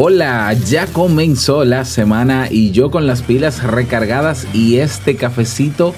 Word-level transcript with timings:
Hola, 0.00 0.52
ya 0.52 0.86
comenzó 0.86 1.64
la 1.64 1.84
semana 1.84 2.46
y 2.48 2.70
yo 2.70 2.88
con 2.88 3.08
las 3.08 3.22
pilas 3.22 3.64
recargadas 3.64 4.46
y 4.54 4.76
este 4.76 5.16
cafecito, 5.16 5.92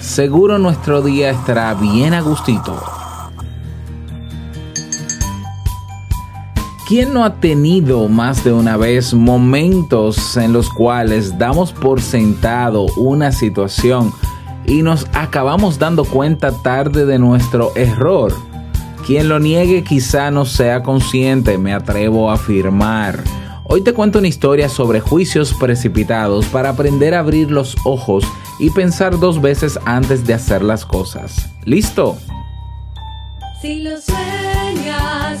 seguro 0.00 0.58
nuestro 0.58 1.02
día 1.02 1.28
estará 1.28 1.74
bien 1.74 2.14
a 2.14 2.22
gustito. 2.22 2.82
¿Quién 6.88 7.12
no 7.12 7.26
ha 7.26 7.40
tenido 7.40 8.08
más 8.08 8.42
de 8.42 8.54
una 8.54 8.78
vez 8.78 9.12
momentos 9.12 10.38
en 10.38 10.54
los 10.54 10.70
cuales 10.70 11.36
damos 11.36 11.74
por 11.74 12.00
sentado 12.00 12.86
una 12.96 13.32
situación 13.32 14.14
y 14.64 14.80
nos 14.80 15.06
acabamos 15.12 15.78
dando 15.78 16.06
cuenta 16.06 16.52
tarde 16.62 17.04
de 17.04 17.18
nuestro 17.18 17.76
error? 17.76 18.32
Quien 19.06 19.28
lo 19.28 19.38
niegue 19.38 19.84
quizá 19.84 20.30
no 20.30 20.46
sea 20.46 20.82
consciente, 20.82 21.58
me 21.58 21.74
atrevo 21.74 22.30
a 22.30 22.34
afirmar. 22.36 23.22
Hoy 23.64 23.82
te 23.82 23.92
cuento 23.92 24.18
una 24.18 24.28
historia 24.28 24.68
sobre 24.68 25.00
juicios 25.00 25.54
precipitados 25.54 26.46
para 26.46 26.70
aprender 26.70 27.14
a 27.14 27.20
abrir 27.20 27.50
los 27.50 27.76
ojos 27.84 28.24
y 28.58 28.70
pensar 28.70 29.18
dos 29.18 29.40
veces 29.40 29.78
antes 29.84 30.26
de 30.26 30.34
hacer 30.34 30.62
las 30.62 30.84
cosas. 30.84 31.48
¿Listo? 31.64 32.18
Si 33.60 33.82
lo 33.82 34.00
sueñas, 34.00 35.40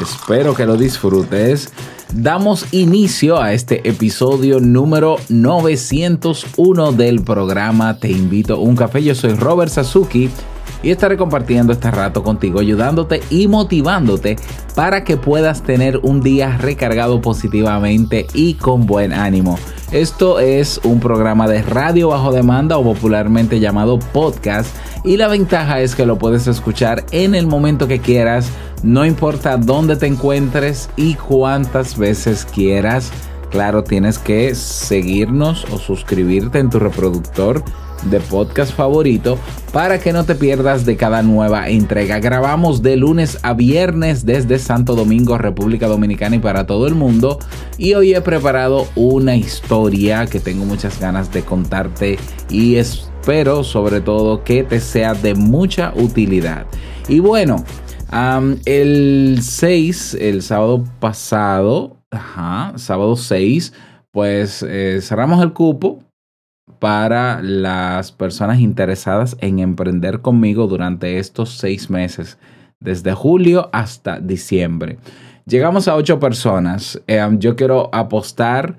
Espero 0.00 0.54
que 0.54 0.66
lo 0.66 0.76
disfrutes. 0.76 1.72
Damos 2.12 2.72
inicio 2.72 3.40
a 3.40 3.52
este 3.52 3.88
episodio 3.88 4.60
número 4.60 5.16
901 5.28 6.92
del 6.92 7.22
programa 7.22 7.98
Te 7.98 8.10
invito 8.10 8.54
a 8.54 8.58
un 8.58 8.76
café. 8.76 9.02
Yo 9.02 9.14
soy 9.14 9.34
Robert 9.34 9.70
Sasuki 9.70 10.30
y 10.84 10.90
estaré 10.90 11.16
compartiendo 11.16 11.72
este 11.72 11.90
rato 11.90 12.22
contigo, 12.22 12.60
ayudándote 12.60 13.22
y 13.30 13.48
motivándote 13.48 14.36
para 14.74 15.02
que 15.02 15.16
puedas 15.16 15.62
tener 15.62 15.98
un 16.02 16.20
día 16.20 16.58
recargado 16.58 17.20
positivamente 17.20 18.26
y 18.34 18.54
con 18.54 18.86
buen 18.86 19.12
ánimo. 19.12 19.58
Esto 19.92 20.40
es 20.40 20.80
un 20.84 21.00
programa 21.00 21.48
de 21.48 21.62
radio 21.62 22.08
bajo 22.08 22.32
demanda 22.32 22.76
o 22.76 22.84
popularmente 22.84 23.60
llamado 23.60 23.98
podcast 23.98 24.74
y 25.04 25.16
la 25.16 25.28
ventaja 25.28 25.80
es 25.80 25.94
que 25.94 26.04
lo 26.04 26.18
puedes 26.18 26.46
escuchar 26.46 27.04
en 27.12 27.34
el 27.34 27.46
momento 27.46 27.88
que 27.88 28.00
quieras, 28.00 28.50
no 28.82 29.06
importa 29.06 29.56
dónde 29.56 29.96
te 29.96 30.06
encuentres 30.06 30.90
y 30.96 31.14
cuántas 31.14 31.96
veces 31.96 32.44
quieras. 32.44 33.10
Claro, 33.50 33.84
tienes 33.84 34.18
que 34.18 34.54
seguirnos 34.54 35.64
o 35.70 35.78
suscribirte 35.78 36.58
en 36.58 36.70
tu 36.70 36.80
reproductor 36.80 37.62
de 38.10 38.20
podcast 38.20 38.72
favorito 38.72 39.38
para 39.72 39.98
que 39.98 40.12
no 40.12 40.24
te 40.24 40.34
pierdas 40.34 40.86
de 40.86 40.96
cada 40.96 41.22
nueva 41.22 41.68
entrega. 41.68 42.20
Grabamos 42.20 42.82
de 42.82 42.96
lunes 42.96 43.38
a 43.42 43.54
viernes 43.54 44.24
desde 44.24 44.58
Santo 44.58 44.94
Domingo, 44.94 45.36
República 45.38 45.88
Dominicana 45.88 46.36
y 46.36 46.38
para 46.38 46.66
todo 46.66 46.86
el 46.86 46.94
mundo. 46.94 47.38
Y 47.78 47.94
hoy 47.94 48.14
he 48.14 48.20
preparado 48.20 48.86
una 48.94 49.36
historia 49.36 50.26
que 50.26 50.40
tengo 50.40 50.64
muchas 50.64 51.00
ganas 51.00 51.32
de 51.32 51.42
contarte 51.42 52.18
y 52.48 52.76
espero 52.76 53.64
sobre 53.64 54.00
todo 54.00 54.44
que 54.44 54.64
te 54.64 54.80
sea 54.80 55.14
de 55.14 55.34
mucha 55.34 55.92
utilidad. 55.96 56.66
Y 57.08 57.20
bueno, 57.20 57.64
el 58.64 59.38
6, 59.42 60.18
el 60.20 60.42
sábado 60.42 60.84
pasado, 61.00 61.96
sábado 62.76 63.16
6, 63.16 63.72
pues 64.12 64.64
eh, 64.66 65.00
cerramos 65.02 65.42
el 65.42 65.52
cupo 65.52 65.98
para 66.84 67.40
las 67.40 68.12
personas 68.12 68.60
interesadas 68.60 69.38
en 69.40 69.58
emprender 69.58 70.20
conmigo 70.20 70.66
durante 70.66 71.18
estos 71.18 71.56
seis 71.56 71.88
meses, 71.88 72.36
desde 72.78 73.14
julio 73.14 73.70
hasta 73.72 74.20
diciembre. 74.20 74.98
Llegamos 75.46 75.88
a 75.88 75.96
ocho 75.96 76.20
personas. 76.20 77.00
Eh, 77.06 77.26
yo 77.38 77.56
quiero 77.56 77.88
apostar 77.90 78.76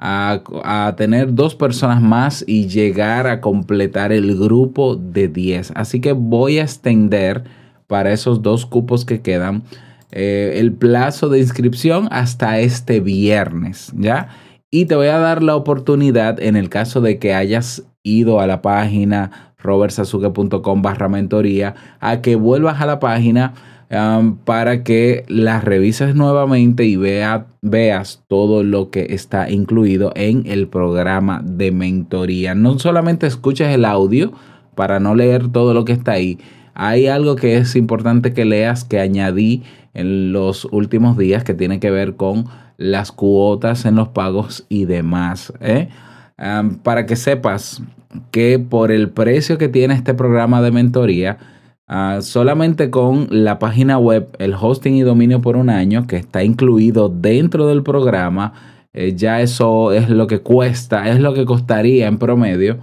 a, 0.00 0.94
tener 0.96 1.32
dos 1.32 1.54
personas 1.54 2.02
más 2.02 2.42
y 2.44 2.66
llegar 2.66 3.28
a 3.28 3.40
completar 3.40 4.10
el 4.10 4.36
grupo 4.36 4.96
de 4.96 5.28
10. 5.28 5.74
Así 5.76 6.00
que 6.00 6.10
voy 6.10 6.58
a 6.58 6.62
extender 6.62 7.44
para 7.86 8.10
esos 8.10 8.42
dos 8.42 8.66
cupos 8.66 9.04
que 9.04 9.20
quedan 9.20 9.62
eh, 10.10 10.54
el 10.56 10.72
plazo 10.72 11.28
de 11.28 11.38
inscripción 11.38 12.08
hasta 12.10 12.58
este 12.58 12.98
viernes, 12.98 13.92
¿ya? 13.96 14.30
Y 14.74 14.86
te 14.86 14.96
voy 14.96 15.06
a 15.06 15.18
dar 15.18 15.44
la 15.44 15.54
oportunidad 15.54 16.42
en 16.42 16.56
el 16.56 16.68
caso 16.68 17.00
de 17.00 17.20
que 17.20 17.32
hayas 17.32 17.84
ido 18.02 18.40
a 18.40 18.48
la 18.48 18.60
página 18.60 19.54
robertsazuke.com 19.56 20.82
barra 20.82 21.08
mentoría 21.08 21.76
a 22.00 22.20
que 22.20 22.34
vuelvas 22.34 22.80
a 22.80 22.86
la 22.86 22.98
página 22.98 23.54
um, 23.88 24.36
para 24.38 24.82
que 24.82 25.24
la 25.28 25.60
revises 25.60 26.16
nuevamente 26.16 26.84
y 26.86 26.96
vea, 26.96 27.46
veas 27.62 28.24
todo 28.26 28.64
lo 28.64 28.90
que 28.90 29.06
está 29.10 29.48
incluido 29.48 30.10
en 30.16 30.42
el 30.44 30.66
programa 30.66 31.40
de 31.44 31.70
mentoría. 31.70 32.56
No 32.56 32.76
solamente 32.80 33.28
escuches 33.28 33.68
el 33.68 33.84
audio 33.84 34.32
para 34.74 34.98
no 34.98 35.14
leer 35.14 35.52
todo 35.52 35.72
lo 35.72 35.84
que 35.84 35.92
está 35.92 36.10
ahí. 36.14 36.40
Hay 36.74 37.06
algo 37.06 37.36
que 37.36 37.58
es 37.58 37.76
importante 37.76 38.32
que 38.32 38.44
leas 38.44 38.82
que 38.82 38.98
añadí 38.98 39.62
en 39.94 40.32
los 40.32 40.66
últimos 40.66 41.16
días 41.16 41.44
que 41.44 41.54
tiene 41.54 41.80
que 41.80 41.90
ver 41.90 42.16
con 42.16 42.46
las 42.76 43.12
cuotas 43.12 43.84
en 43.84 43.94
los 43.94 44.08
pagos 44.08 44.66
y 44.68 44.84
demás. 44.84 45.52
¿eh? 45.60 45.88
Para 46.82 47.06
que 47.06 47.16
sepas 47.16 47.82
que 48.30 48.58
por 48.58 48.90
el 48.90 49.10
precio 49.10 49.58
que 49.58 49.68
tiene 49.68 49.94
este 49.94 50.14
programa 50.14 50.62
de 50.62 50.70
mentoría, 50.70 51.38
uh, 51.88 52.20
solamente 52.22 52.90
con 52.90 53.28
la 53.30 53.58
página 53.58 53.98
web, 53.98 54.28
el 54.38 54.54
hosting 54.54 54.94
y 54.94 55.02
dominio 55.02 55.40
por 55.40 55.56
un 55.56 55.70
año, 55.70 56.06
que 56.06 56.16
está 56.16 56.44
incluido 56.44 57.08
dentro 57.08 57.66
del 57.66 57.82
programa, 57.82 58.52
eh, 58.92 59.14
ya 59.16 59.40
eso 59.40 59.92
es 59.92 60.08
lo 60.08 60.26
que 60.26 60.40
cuesta, 60.40 61.08
es 61.08 61.20
lo 61.20 61.34
que 61.34 61.44
costaría 61.44 62.06
en 62.06 62.18
promedio 62.18 62.78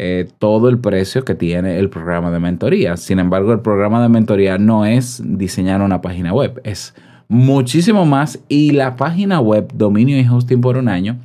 eh, 0.00 0.28
todo 0.38 0.68
el 0.68 0.78
precio 0.78 1.24
que 1.24 1.34
tiene 1.34 1.80
el 1.80 1.90
programa 1.90 2.30
de 2.30 2.38
mentoría. 2.38 2.96
Sin 2.96 3.18
embargo, 3.18 3.52
el 3.52 3.58
programa 3.58 4.00
de 4.00 4.08
mentoría 4.08 4.56
no 4.56 4.86
es 4.86 5.20
diseñar 5.24 5.82
una 5.82 6.00
página 6.00 6.32
web, 6.32 6.60
es 6.62 6.94
muchísimo 7.26 8.06
más 8.06 8.38
y 8.48 8.70
la 8.70 8.94
página 8.94 9.40
web 9.40 9.72
dominio 9.74 10.16
y 10.16 10.24
hosting 10.24 10.60
por 10.60 10.76
un 10.76 10.88
año 10.88 11.18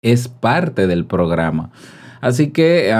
es 0.00 0.28
parte 0.28 0.86
del 0.86 1.04
programa. 1.04 1.72
Así 2.22 2.52
que 2.52 2.90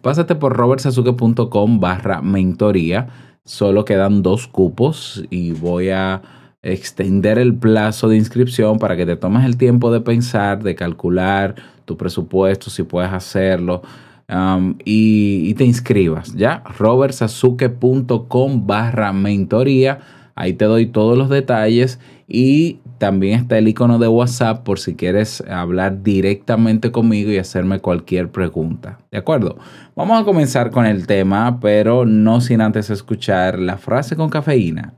pásate 0.00 0.34
por 0.34 0.56
robertsazuke.com 0.56 1.78
barra 1.78 2.22
mentoría. 2.22 3.06
Solo 3.44 3.84
quedan 3.84 4.24
dos 4.24 4.48
cupos 4.48 5.22
y 5.30 5.52
voy 5.52 5.90
a 5.90 6.22
extender 6.60 7.38
el 7.38 7.54
plazo 7.54 8.08
de 8.08 8.16
inscripción 8.16 8.80
para 8.80 8.96
que 8.96 9.06
te 9.06 9.14
tomes 9.14 9.44
el 9.44 9.56
tiempo 9.56 9.92
de 9.92 10.00
pensar, 10.00 10.64
de 10.64 10.74
calcular 10.74 11.54
tu 11.84 11.96
presupuesto, 11.96 12.70
si 12.70 12.82
puedes 12.82 13.12
hacerlo. 13.12 13.82
Um, 14.28 14.76
y, 14.84 15.52
te 15.54 15.64
inscribas, 15.64 16.34
¿ya? 16.34 16.62
robertsazuke.com 16.78 18.66
barra 18.66 19.12
mentoría. 19.12 19.98
Ahí 20.34 20.54
te 20.54 20.64
doy 20.64 20.86
todos 20.86 21.18
los 21.18 21.28
detalles 21.28 22.00
y 22.26 22.78
también 22.96 23.40
está 23.40 23.58
el 23.58 23.68
icono 23.68 23.98
de 23.98 24.08
WhatsApp 24.08 24.64
por 24.64 24.78
si 24.78 24.94
quieres 24.94 25.42
hablar 25.42 26.02
directamente 26.02 26.90
conmigo 26.90 27.30
y 27.30 27.36
hacerme 27.36 27.80
cualquier 27.80 28.30
pregunta. 28.30 29.00
¿De 29.10 29.18
acuerdo? 29.18 29.58
Vamos 29.94 30.20
a 30.20 30.24
comenzar 30.24 30.70
con 30.70 30.86
el 30.86 31.06
tema, 31.06 31.60
pero 31.60 32.06
no 32.06 32.40
sin 32.40 32.62
antes 32.62 32.88
escuchar 32.88 33.58
la 33.58 33.76
frase 33.76 34.16
con 34.16 34.30
cafeína. 34.30 34.94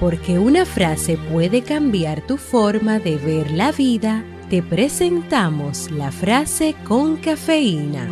Porque 0.00 0.38
una 0.38 0.64
frase 0.64 1.16
puede 1.30 1.62
cambiar 1.62 2.20
tu 2.20 2.36
forma 2.36 2.98
de 2.98 3.16
ver 3.16 3.50
la 3.50 3.72
vida, 3.72 4.24
te 4.50 4.62
presentamos 4.62 5.90
la 5.90 6.10
frase 6.10 6.74
con 6.84 7.16
cafeína. 7.16 8.08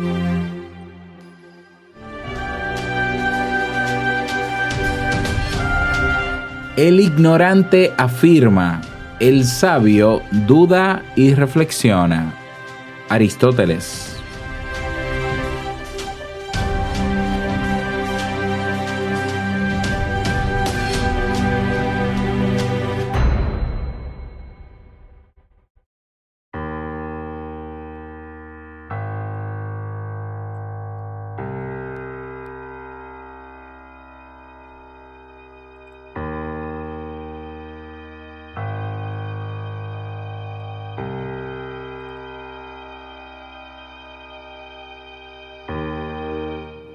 El 6.75 6.99
ignorante 6.99 7.93
afirma, 7.97 8.81
el 9.19 9.45
sabio 9.45 10.23
duda 10.47 11.03
y 11.15 11.35
reflexiona. 11.35 12.33
Aristóteles. 13.09 14.12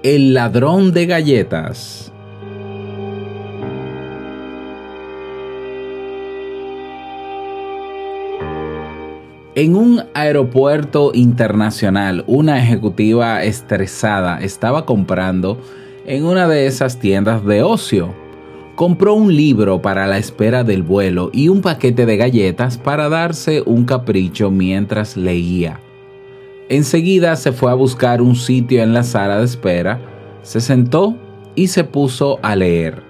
El 0.01 0.33
ladrón 0.33 0.93
de 0.93 1.05
galletas. 1.07 2.13
En 9.55 9.75
un 9.75 10.03
aeropuerto 10.13 11.11
internacional, 11.13 12.23
una 12.27 12.63
ejecutiva 12.63 13.43
estresada 13.43 14.39
estaba 14.39 14.85
comprando 14.85 15.59
en 16.05 16.23
una 16.23 16.47
de 16.47 16.67
esas 16.67 16.97
tiendas 16.99 17.43
de 17.43 17.63
ocio. 17.63 18.15
Compró 18.77 19.15
un 19.15 19.35
libro 19.35 19.81
para 19.81 20.07
la 20.07 20.17
espera 20.17 20.63
del 20.63 20.81
vuelo 20.81 21.29
y 21.33 21.49
un 21.49 21.59
paquete 21.59 22.05
de 22.05 22.15
galletas 22.15 22.77
para 22.77 23.09
darse 23.09 23.63
un 23.65 23.83
capricho 23.83 24.49
mientras 24.49 25.17
leía. 25.17 25.81
Enseguida 26.69 27.35
se 27.35 27.51
fue 27.51 27.71
a 27.71 27.75
buscar 27.75 28.21
un 28.21 28.35
sitio 28.35 28.83
en 28.83 28.93
la 28.93 29.03
sala 29.03 29.39
de 29.39 29.45
espera, 29.45 29.99
se 30.43 30.61
sentó 30.61 31.15
y 31.55 31.67
se 31.67 31.83
puso 31.83 32.39
a 32.43 32.55
leer. 32.55 33.01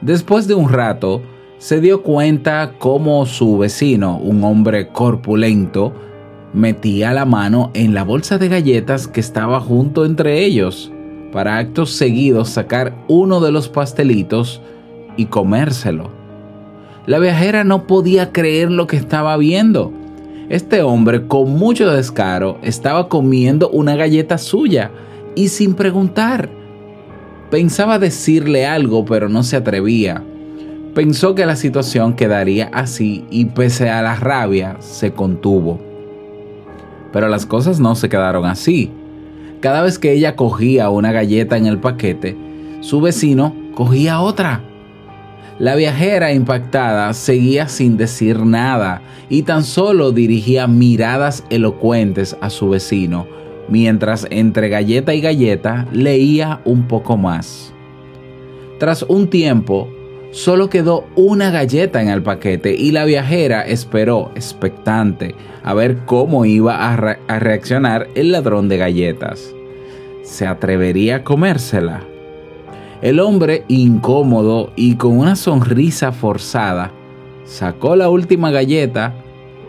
Después 0.00 0.48
de 0.48 0.54
un 0.54 0.68
rato, 0.68 1.22
se 1.58 1.80
dio 1.80 2.02
cuenta 2.02 2.74
cómo 2.78 3.26
su 3.26 3.58
vecino, 3.58 4.18
un 4.18 4.42
hombre 4.42 4.88
corpulento, 4.88 5.92
metía 6.52 7.12
la 7.12 7.24
mano 7.24 7.70
en 7.74 7.94
la 7.94 8.02
bolsa 8.04 8.38
de 8.38 8.48
galletas 8.48 9.06
que 9.06 9.20
estaba 9.20 9.60
junto 9.60 10.04
entre 10.04 10.44
ellos, 10.44 10.92
para 11.32 11.58
actos 11.58 11.92
seguidos 11.92 12.48
sacar 12.48 13.04
uno 13.06 13.40
de 13.40 13.52
los 13.52 13.68
pastelitos 13.68 14.62
y 15.16 15.26
comérselo. 15.26 16.10
La 17.06 17.18
viajera 17.18 17.64
no 17.64 17.86
podía 17.86 18.32
creer 18.32 18.70
lo 18.70 18.86
que 18.86 18.96
estaba 18.96 19.36
viendo. 19.36 19.92
Este 20.48 20.80
hombre, 20.80 21.26
con 21.26 21.50
mucho 21.50 21.90
descaro, 21.90 22.58
estaba 22.62 23.08
comiendo 23.08 23.68
una 23.68 23.96
galleta 23.96 24.38
suya 24.38 24.90
y 25.34 25.48
sin 25.48 25.74
preguntar. 25.74 26.48
Pensaba 27.50 27.98
decirle 27.98 28.66
algo, 28.66 29.04
pero 29.04 29.28
no 29.28 29.42
se 29.42 29.56
atrevía. 29.56 30.22
Pensó 30.94 31.34
que 31.34 31.44
la 31.44 31.54
situación 31.54 32.14
quedaría 32.14 32.70
así 32.72 33.26
y 33.30 33.44
pese 33.44 33.90
a 33.90 34.00
la 34.00 34.16
rabia, 34.16 34.76
se 34.80 35.12
contuvo. 35.12 35.80
Pero 37.12 37.28
las 37.28 37.44
cosas 37.44 37.78
no 37.78 37.94
se 37.94 38.08
quedaron 38.08 38.46
así. 38.46 38.90
Cada 39.60 39.82
vez 39.82 39.98
que 39.98 40.12
ella 40.12 40.34
cogía 40.34 40.88
una 40.88 41.12
galleta 41.12 41.58
en 41.58 41.66
el 41.66 41.78
paquete, 41.78 42.36
su 42.80 43.02
vecino 43.02 43.54
cogía 43.74 44.20
otra. 44.20 44.62
La 45.58 45.74
viajera 45.74 46.32
impactada 46.32 47.12
seguía 47.14 47.66
sin 47.66 47.96
decir 47.96 48.38
nada 48.46 49.02
y 49.28 49.42
tan 49.42 49.64
solo 49.64 50.12
dirigía 50.12 50.68
miradas 50.68 51.44
elocuentes 51.50 52.36
a 52.40 52.48
su 52.48 52.68
vecino, 52.70 53.26
mientras 53.68 54.28
entre 54.30 54.68
galleta 54.68 55.14
y 55.14 55.20
galleta 55.20 55.88
leía 55.92 56.60
un 56.64 56.86
poco 56.86 57.16
más. 57.16 57.74
Tras 58.78 59.02
un 59.02 59.28
tiempo, 59.30 59.88
solo 60.30 60.70
quedó 60.70 61.08
una 61.16 61.50
galleta 61.50 62.00
en 62.00 62.08
el 62.08 62.22
paquete 62.22 62.76
y 62.76 62.92
la 62.92 63.04
viajera 63.04 63.62
esperó, 63.62 64.30
expectante, 64.36 65.34
a 65.64 65.74
ver 65.74 66.04
cómo 66.06 66.44
iba 66.44 66.76
a, 66.76 66.94
a 66.94 67.38
reaccionar 67.40 68.06
el 68.14 68.30
ladrón 68.30 68.68
de 68.68 68.78
galletas. 68.78 69.52
¿Se 70.22 70.46
atrevería 70.46 71.16
a 71.16 71.24
comérsela? 71.24 72.04
El 73.00 73.20
hombre, 73.20 73.64
incómodo 73.68 74.72
y 74.74 74.96
con 74.96 75.16
una 75.18 75.36
sonrisa 75.36 76.10
forzada, 76.10 76.90
sacó 77.44 77.94
la 77.94 78.10
última 78.10 78.50
galleta, 78.50 79.14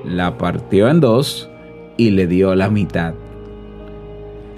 la 0.04 0.38
partió 0.38 0.90
en 0.90 1.00
dos 1.00 1.50
y 1.96 2.10
le 2.10 2.26
dio 2.26 2.56
la 2.56 2.70
mitad. 2.70 3.14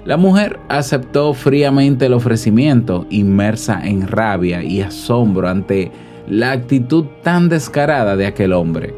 La 0.06 0.16
mujer 0.16 0.58
aceptó 0.68 1.34
fríamente 1.34 2.06
el 2.06 2.14
ofrecimiento, 2.14 3.06
inmersa 3.10 3.80
en 3.84 4.08
rabia 4.08 4.62
y 4.62 4.80
asombro 4.80 5.48
ante 5.48 5.92
la 6.26 6.52
actitud 6.52 7.04
tan 7.22 7.48
descarada 7.48 8.16
de 8.16 8.26
aquel 8.26 8.52
hombre. 8.52 8.94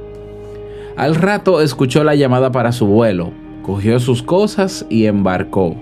Al 0.97 1.17
rato 1.17 1.61
escuchó 1.61 2.05
la 2.05 2.15
llamada 2.15 2.53
para 2.53 2.71
su 2.71 2.87
vuelo, 2.87 3.33
cogió 3.63 3.99
sus 3.99 4.23
cosas 4.23 4.87
y 4.89 5.07
embarcó. 5.07 5.75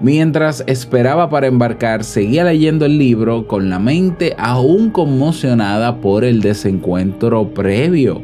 Mientras 0.00 0.62
esperaba 0.68 1.28
para 1.28 1.48
embarcar, 1.48 2.04
seguía 2.04 2.44
leyendo 2.44 2.84
el 2.84 2.98
libro 2.98 3.48
con 3.48 3.68
la 3.68 3.80
mente 3.80 4.36
aún 4.38 4.90
conmocionada 4.90 5.96
por 5.96 6.22
el 6.22 6.40
desencuentro 6.40 7.48
previo. 7.48 8.22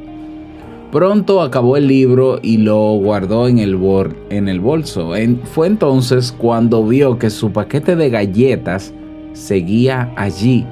Pronto 0.93 1.43
acabó 1.43 1.77
el 1.77 1.89
libro 1.89 2.39
y 2.41 2.59
lo 2.59 2.93
guardó 2.93 3.49
en 3.49 3.59
el, 3.59 3.75
bol 3.75 4.17
en 4.31 4.49
el 4.49 4.61
bolso. 4.61 5.15
Fue 5.53 5.67
entonces 5.67 6.31
cuando 6.31 6.87
vio 6.87 7.19
que 7.19 7.31
su 7.31 7.51
paquete 7.51 7.97
de 7.97 8.09
galletas 8.09 8.93
seguía 9.33 10.13
allí, 10.15 10.65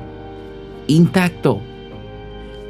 intacto. 0.87 1.59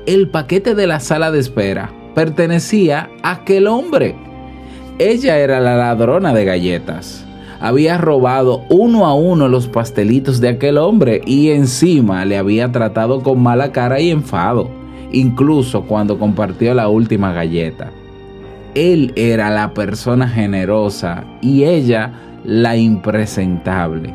El 0.07 0.29
paquete 0.29 0.75
de 0.75 0.87
la 0.87 1.01
sala 1.01 1.31
de 1.31 1.41
espera 1.41 1.93
pertenecía 2.15 3.11
a 3.23 3.33
aquel 3.33 3.67
hombre. 3.67 4.17
Ella 4.99 5.37
era 5.37 5.61
la 5.61 5.77
ladrona 5.77 6.33
de 6.33 6.47
galletas. 6.47 7.27
Había 7.63 7.97
robado 7.97 8.65
uno 8.69 9.07
a 9.07 9.15
uno 9.15 9.49
los 9.49 9.69
pastelitos 9.69 10.41
de 10.41 10.51
aquel 10.51 10.77
hombre 10.77 11.23
y 11.25 11.51
encima 11.51 12.27
le 12.27 12.37
había 12.37 12.71
tratado 12.73 13.23
con 13.23 13.43
mala 13.43 13.73
cara 13.73 14.01
y 14.01 14.11
enfado 14.11 14.83
incluso 15.13 15.83
cuando 15.83 16.19
compartió 16.19 16.75
la 16.75 16.89
última 16.89 17.33
galleta. 17.33 17.91
Él 18.75 19.13
era 19.17 19.51
la 19.51 19.75
persona 19.75 20.27
generosa 20.27 21.25
y 21.41 21.65
ella 21.65 22.13
la 22.45 22.77
impresentable. 22.77 24.15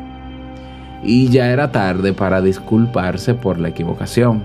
Y 1.04 1.28
ya 1.28 1.50
era 1.50 1.70
tarde 1.70 2.12
para 2.12 2.40
disculparse 2.40 3.34
por 3.34 3.58
la 3.58 3.68
equivocación. 3.68 4.42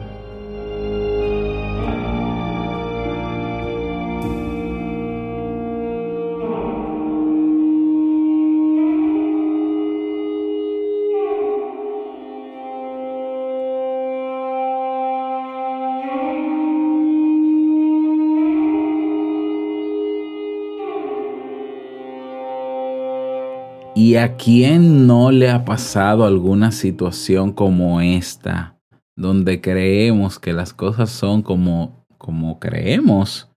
¿Y 24.06 24.18
a 24.18 24.36
quién 24.36 25.08
no 25.08 25.32
le 25.32 25.50
ha 25.50 25.64
pasado 25.64 26.26
alguna 26.26 26.74
situación 26.74 27.54
como 27.54 28.02
esta, 28.02 28.78
donde 29.16 29.62
creemos 29.62 30.40
que 30.40 30.52
las 30.52 30.74
cosas 30.74 31.10
son 31.10 31.42
como, 31.42 32.06
como 32.18 32.60
creemos? 32.60 33.50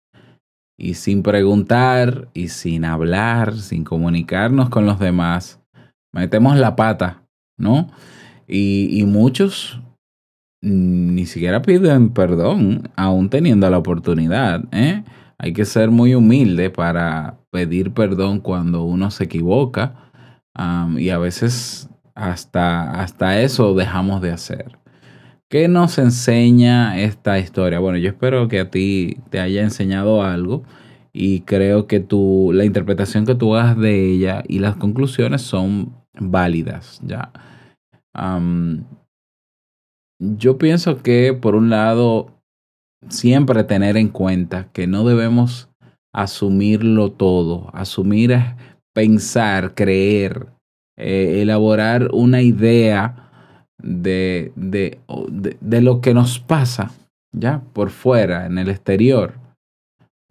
Y 0.78 0.94
sin 0.94 1.24
preguntar 1.24 2.28
y 2.32 2.46
sin 2.46 2.84
hablar, 2.84 3.56
sin 3.56 3.82
comunicarnos 3.82 4.68
con 4.68 4.86
los 4.86 5.00
demás, 5.00 5.60
metemos 6.14 6.56
la 6.56 6.76
pata, 6.76 7.24
¿no? 7.58 7.90
Y, 8.46 9.02
muchos 9.04 9.80
ni 10.62 11.26
siquiera 11.26 11.60
piden 11.60 12.10
perdón, 12.10 12.88
aún 12.94 13.30
teniendo 13.30 13.68
la 13.68 13.78
oportunidad, 13.78 14.62
¿eh? 14.70 15.02
Hay 15.38 15.52
que 15.52 15.64
ser 15.64 15.90
muy 15.90 16.14
humilde 16.14 16.70
para 16.70 17.40
pedir 17.50 17.90
perdón 17.90 18.38
cuando 18.38 18.84
uno 18.84 19.10
se 19.10 19.24
equivoca 19.24 20.05
Y 20.98 21.10
a 21.10 21.18
veces 21.18 21.88
hasta, 22.14 23.00
hasta 23.02 23.40
eso 23.40 23.74
dejamos 23.74 24.22
de 24.22 24.32
hacer. 24.32 24.78
¿Qué 25.48 25.68
nos 25.68 25.98
enseña 25.98 26.98
esta 26.98 27.38
historia? 27.38 27.78
Bueno, 27.78 27.98
yo 27.98 28.08
espero 28.08 28.48
que 28.48 28.60
a 28.60 28.70
ti 28.70 29.18
te 29.30 29.38
haya 29.38 29.62
enseñado 29.62 30.22
algo 30.22 30.64
y 31.12 31.42
creo 31.42 31.86
que 31.86 32.00
tú, 32.00 32.50
la 32.52 32.64
interpretación 32.64 33.26
que 33.26 33.34
tú 33.34 33.54
hagas 33.54 33.78
de 33.78 34.10
ella 34.10 34.42
y 34.48 34.58
las 34.58 34.76
conclusiones 34.76 35.42
son 35.42 35.94
válidas, 36.18 37.00
¿ya? 37.04 37.32
Yo 40.18 40.58
pienso 40.58 41.02
que, 41.02 41.32
por 41.34 41.54
un 41.54 41.70
lado, 41.70 42.36
siempre 43.08 43.62
tener 43.64 43.96
en 43.96 44.08
cuenta 44.08 44.72
que 44.72 44.86
no 44.86 45.04
debemos 45.04 45.68
asumirlo 46.12 47.12
todo. 47.12 47.70
Asumir 47.74 48.38
pensar, 48.96 49.74
creer, 49.74 50.46
eh, 50.96 51.42
elaborar 51.42 52.08
una 52.14 52.40
idea 52.40 53.28
de, 53.76 54.54
de, 54.56 54.98
de, 55.28 55.58
de 55.60 55.80
lo 55.82 56.00
que 56.00 56.14
nos 56.14 56.38
pasa, 56.38 56.92
ya, 57.30 57.60
por 57.74 57.90
fuera, 57.90 58.46
en 58.46 58.56
el 58.56 58.70
exterior. 58.70 59.34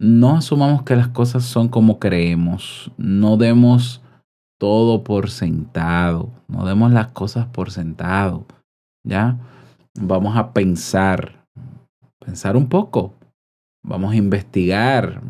No 0.00 0.38
asumamos 0.38 0.82
que 0.82 0.96
las 0.96 1.06
cosas 1.06 1.44
son 1.44 1.68
como 1.68 2.00
creemos. 2.00 2.90
No 2.96 3.36
demos 3.36 4.02
todo 4.58 5.04
por 5.04 5.30
sentado. 5.30 6.32
No 6.48 6.66
demos 6.66 6.90
las 6.90 7.12
cosas 7.12 7.46
por 7.46 7.70
sentado. 7.70 8.46
¿Ya? 9.06 9.38
Vamos 9.94 10.36
a 10.36 10.52
pensar. 10.52 11.46
Pensar 12.18 12.56
un 12.56 12.68
poco. 12.68 13.14
Vamos 13.84 14.12
a 14.12 14.16
investigar. 14.16 15.22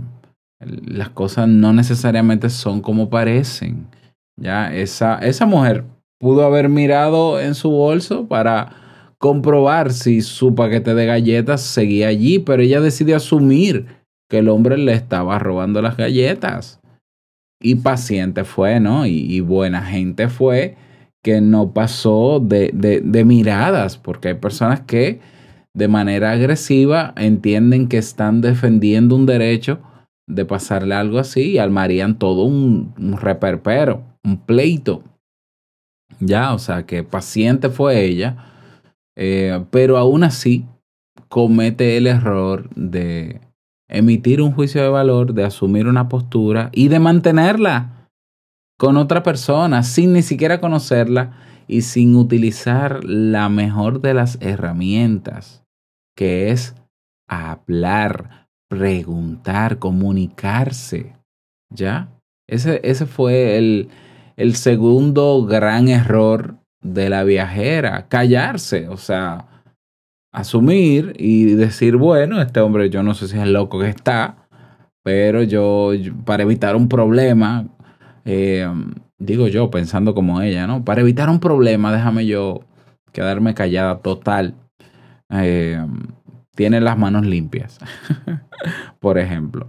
Las 0.61 1.11
cosas 1.11 1.49
no 1.49 1.73
necesariamente 1.73 2.51
son 2.51 2.81
como 2.81 3.11
parecen. 3.11 3.87
¿Ya? 4.39 4.75
Esa, 4.75 5.19
esa 5.19 5.47
mujer 5.47 5.85
pudo 6.19 6.45
haber 6.45 6.69
mirado 6.69 7.41
en 7.41 7.55
su 7.55 7.71
bolso 7.71 8.27
para 8.27 8.73
comprobar 9.19 9.93
si 9.93 10.21
su 10.23 10.55
paquete 10.55 10.95
de 10.95 11.07
galletas 11.07 11.63
seguía 11.63 12.09
allí, 12.09 12.39
pero 12.39 12.63
ella 12.63 12.81
decidió 12.81 13.17
asumir 13.17 13.87
que 14.29 14.39
el 14.39 14.49
hombre 14.49 14.77
le 14.77 14.93
estaba 14.93 15.39
robando 15.39 15.81
las 15.83 15.97
galletas. 15.97 16.81
Y 17.61 17.77
paciente 17.77 18.45
fue, 18.45 18.81
¿no? 18.81 19.07
Y, 19.07 19.41
buena 19.41 19.83
gente 19.83 20.29
fue 20.29 20.77
que 21.23 21.41
no 21.41 21.73
pasó 21.73 22.39
de, 22.41 22.71
de, 22.75 23.01
de, 23.01 23.25
miradas, 23.25 23.97
porque 23.97 24.29
hay 24.29 24.35
personas 24.35 24.81
que 24.83 25.21
de 25.75 25.89
manera 25.89 26.33
agresiva 26.33 27.15
entienden 27.17 27.89
que 27.89 27.99
están 27.99 28.43
defendiendo 28.43 29.17
un 29.17 29.27
derecho 29.27 29.81
de 30.29 30.45
pasarle 30.45 30.95
algo 30.95 31.19
así 31.19 31.53
y 31.53 31.59
armarían 31.59 32.19
todo 32.19 32.45
un, 32.45 32.95
reperpero, 33.21 34.03
un 34.25 34.39
pleito. 34.39 35.03
Ya, 36.21 36.55
o 36.55 36.59
sea, 36.59 36.87
que 36.87 37.05
paciente 37.05 37.69
fue 37.69 38.05
ella, 38.05 38.37
eh, 39.17 39.65
pero 39.71 39.99
aún 39.99 40.25
así 40.25 40.65
comete 41.29 41.97
el 41.97 42.07
error 42.07 42.71
de, 42.75 43.41
emitir 43.89 44.43
un 44.43 44.53
juicio 44.53 44.83
de 44.83 44.89
valor, 44.89 45.35
de 45.35 45.45
asumir 45.45 45.87
una 45.87 46.09
postura 46.09 46.71
y 46.73 46.89
de 46.89 46.99
mantenerla 46.99 48.09
con 48.79 48.97
otra 48.97 49.23
persona 49.23 49.83
sin 49.83 50.13
ni 50.13 50.23
siquiera 50.23 50.61
conocerla 50.61 51.39
y 51.69 51.83
sin 51.83 52.15
utilizar 52.15 53.05
la 53.05 53.49
mejor 53.49 54.01
de 54.01 54.15
las 54.15 54.39
herramientas, 54.41 55.65
que 56.17 56.51
es 56.51 56.75
hablar, 57.29 58.46
preguntar, 58.69 59.79
comunicarse. 59.79 61.15
¿Ya? 61.71 62.09
Ese, 62.49 62.81
ese 62.85 63.07
fue 63.07 63.59
el, 63.59 63.89
el 64.37 64.55
segundo 64.55 65.45
gran 65.45 65.89
error 65.89 66.57
de 66.81 67.11
la 67.11 67.25
viajera, 67.25 68.07
callarse, 68.09 68.89
o 68.89 68.97
sea, 68.97 69.47
asumir 70.33 71.15
y 71.19 71.55
decir, 71.55 71.97
bueno, 71.97 72.41
este 72.41 72.61
hombre 72.61 72.91
yo 72.91 73.03
no 73.03 73.15
sé 73.15 73.27
si 73.27 73.37
es 73.37 73.43
el 73.43 73.53
loco 73.53 73.81
que 73.81 73.89
está, 73.89 74.47
pero 75.03 75.43
yo, 75.43 75.93
para 76.25 76.43
evitar 76.43 76.77
un 76.77 76.89
problema, 76.89 77.67
eh, 78.25 78.69
digo 79.19 79.49
yo, 79.49 79.71
pensando 79.71 80.15
como 80.15 80.41
ella, 80.43 80.67
¿no? 80.67 80.85
Para 80.85 81.01
evitar 81.01 81.31
un 81.31 81.41
problema, 81.41 81.93
déjame 81.93 82.27
yo 82.27 82.61
quedarme 83.13 83.55
callada 83.55 83.99
total. 83.99 84.55
Eh, 85.31 85.85
tiene 86.57 86.81
las 86.81 86.99
manos 86.99 87.25
limpias, 87.25 87.79
por 89.01 89.19
ejemplo. 89.19 89.69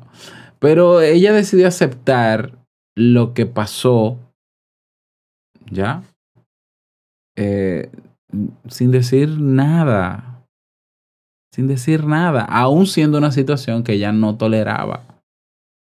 Pero 0.58 1.02
ella 1.02 1.34
decidió 1.34 1.68
aceptar 1.68 2.58
lo 2.96 3.36
que 3.36 3.46
pasó, 3.46 4.18
¿ya? 5.70 6.02
Eh, 7.36 7.92
sin 8.68 8.90
decir 8.90 9.40
nada 9.40 10.38
sin 11.58 11.66
decir 11.66 12.06
nada, 12.06 12.44
aún 12.44 12.86
siendo 12.86 13.18
una 13.18 13.32
situación 13.32 13.82
que 13.82 13.94
ella 13.94 14.12
no 14.12 14.38
toleraba, 14.38 15.24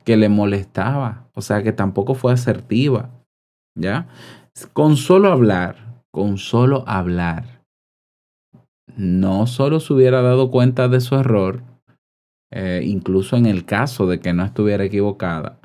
que 0.04 0.16
le 0.16 0.30
molestaba, 0.30 1.28
o 1.34 1.42
sea 1.42 1.64
que 1.64 1.72
tampoco 1.72 2.14
fue 2.14 2.32
asertiva, 2.34 3.10
¿ya? 3.76 4.08
Con 4.74 4.96
solo 4.96 5.32
hablar, 5.32 6.04
con 6.12 6.38
solo 6.38 6.84
hablar, 6.86 7.55
no 8.96 9.48
solo 9.48 9.80
se 9.80 9.94
hubiera 9.94 10.22
dado 10.22 10.52
cuenta 10.52 10.88
de 10.88 11.02
su 11.02 11.16
error, 11.16 11.64
eh, 12.52 12.84
incluso 12.86 13.36
en 13.38 13.46
el 13.46 13.66
caso 13.66 14.08
de 14.08 14.20
que 14.20 14.34
no 14.34 14.44
estuviera 14.44 14.84
equivocada, 14.84 15.60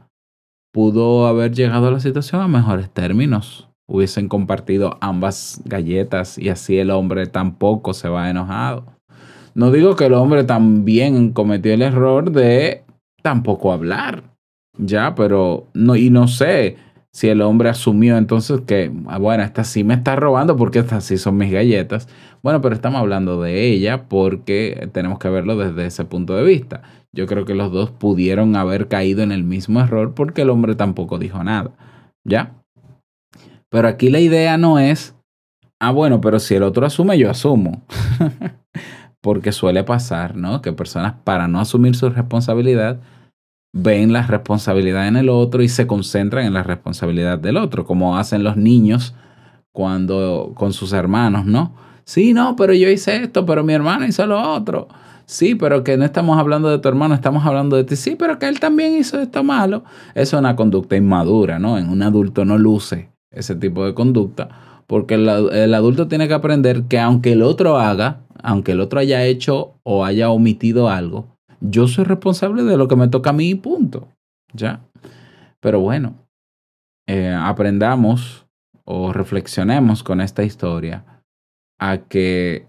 pudo 0.73 1.27
haber 1.27 1.53
llegado 1.53 1.89
a 1.89 1.91
la 1.93 2.01
situación 2.01 2.41
a 2.41 2.49
mejores 2.49 2.91
términos. 2.91 3.69
Hubiesen 3.89 4.29
compartido 4.29 4.99
ambas 5.01 5.63
galletas 5.65 6.39
y 6.39 6.49
así 6.49 6.79
el 6.79 6.91
hombre 6.91 7.27
tampoco 7.27 7.93
se 7.93 8.09
va 8.09 8.31
enojado. 8.31 8.87
No 9.55 9.73
digo 9.73 9.97
que 9.97 10.07
el 10.07 10.15
hombre 10.15 10.45
también 10.45 11.33
cometió 11.33 11.75
el 11.75 11.83
error 11.83 12.31
de 12.31 12.85
tampoco 13.23 13.73
hablar, 13.73 14.23
ya, 14.79 15.15
pero 15.17 15.67
no, 15.75 15.97
y 15.97 16.09
no 16.09 16.29
sé 16.29 16.77
si 17.13 17.29
el 17.29 17.43
hombre 17.43 17.69
asumió 17.69 18.17
entonces 18.17 18.61
que, 18.63 18.93
ah, 19.09 19.19
bueno, 19.19 19.43
esta 19.43 19.65
sí 19.65 19.83
me 19.83 19.95
está 19.95 20.15
robando 20.17 20.57
porque 20.57 20.79
estas 20.79 21.05
sí 21.05 21.19
son 21.19 21.37
mis 21.37 21.51
galletas. 21.51 22.09
Bueno, 22.43 22.61
pero 22.61 22.75
estamos 22.75 23.01
hablando 23.01 23.41
de 23.43 23.67
ella 23.67 24.09
porque 24.09 24.89
tenemos 24.93 25.19
que 25.19 25.29
verlo 25.29 25.57
desde 25.57 25.87
ese 25.87 26.05
punto 26.05 26.37
de 26.37 26.45
vista. 26.45 26.83
Yo 27.13 27.27
creo 27.27 27.45
que 27.45 27.55
los 27.55 27.73
dos 27.73 27.91
pudieron 27.91 28.55
haber 28.55 28.87
caído 28.87 29.23
en 29.23 29.33
el 29.33 29.43
mismo 29.43 29.81
error 29.81 30.15
porque 30.15 30.43
el 30.43 30.51
hombre 30.51 30.77
tampoco 30.77 31.19
dijo 31.19 31.43
nada, 31.43 31.73
¿ya? 32.25 32.55
Pero 33.69 33.89
aquí 33.89 34.09
la 34.11 34.21
idea 34.21 34.57
no 34.57 34.79
es, 34.79 35.17
ah, 35.81 35.91
bueno, 35.91 36.21
pero 36.21 36.39
si 36.39 36.55
el 36.55 36.63
otro 36.63 36.87
asume, 36.87 37.19
yo 37.19 37.31
asumo. 37.31 37.83
porque 39.21 39.53
suele 39.53 39.85
pasar, 39.85 40.37
¿no? 40.37 40.63
Que 40.63 40.73
personas 40.73 41.15
para 41.25 41.49
no 41.49 41.61
asumir 41.61 41.95
su 41.95 42.09
responsabilidad 42.09 43.01
ven 43.73 44.13
la 44.13 44.27
responsabilidad 44.27 45.07
en 45.07 45.17
el 45.17 45.29
otro 45.29 45.63
y 45.63 45.69
se 45.69 45.87
concentran 45.87 46.47
en 46.47 46.55
la 46.55 46.63
responsabilidad 46.63 47.39
del 47.39 47.57
otro, 47.57 47.85
como 47.85 48.17
hacen 48.17 48.43
los 48.43 48.57
niños 48.57 49.15
cuando 49.73 50.53
con 50.57 50.73
sus 50.73 50.93
hermanos, 50.93 51.47
¿no? 51.47 51.75
Sí, 52.05 52.35
no, 52.35 52.57
pero 52.57 52.73
yo 52.75 52.89
hice 52.89 53.23
esto, 53.23 53.47
pero 53.47 53.63
mi 53.63 53.73
hermano 53.73 54.07
hizo 54.07 54.27
lo 54.27 54.41
otro. 54.53 54.89
Sí, 55.27 55.55
pero 55.55 55.85
que 55.85 55.97
no 55.97 56.05
estamos 56.05 56.39
hablando 56.39 56.69
de 56.69 56.79
tu 56.81 56.89
hermano, 56.89 57.15
estamos 57.15 57.47
hablando 57.47 57.77
de 57.77 57.85
ti. 57.85 57.95
Sí, 57.95 58.17
pero 58.17 58.41
que 58.41 58.49
él 58.49 58.59
también 58.59 58.97
hizo 58.97 59.21
esto 59.21 59.45
malo. 59.45 59.85
Eso 60.15 60.37
es 60.37 60.41
una 60.41 60.57
conducta 60.57 60.97
inmadura, 60.97 61.61
¿no? 61.61 61.79
En 61.79 61.89
un 61.89 62.03
adulto 62.03 62.45
no 62.45 62.59
luce 62.59 63.11
ese 63.31 63.55
tipo 63.55 63.87
de 63.87 63.95
conducta, 63.95 64.49
porque 64.89 65.15
el, 65.15 65.29
el 65.29 65.73
adulto 65.73 66.09
tiene 66.09 66.27
que 66.27 66.35
aprender 66.35 66.85
que 66.89 66.99
aunque 66.99 67.33
el 67.33 67.43
otro 67.43 67.79
haga, 67.79 68.23
aunque 68.43 68.73
el 68.73 68.81
otro 68.81 68.99
haya 68.99 69.25
hecho 69.25 69.75
o 69.85 70.05
haya 70.05 70.31
omitido 70.31 70.89
algo, 70.89 71.37
yo 71.61 71.89
soy 71.89 72.05
responsable 72.05 72.63
de 72.65 72.77
lo 72.77 72.89
que 72.89 72.97
me 72.97 73.09
toca 73.09 73.31
a 73.31 73.35
mí, 73.35 73.55
punto. 73.55 74.09
¿Ya? 74.53 74.81
Pero 75.61 75.81
bueno, 75.81 76.15
eh, 77.07 77.37
aprendamos 77.39 78.47
o 78.85 79.13
reflexionemos 79.13 80.03
con 80.03 80.21
esta 80.21 80.43
historia 80.43 81.05
a 81.79 81.99
que 81.99 82.67